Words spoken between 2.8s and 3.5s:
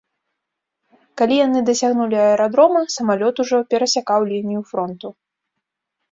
самалёт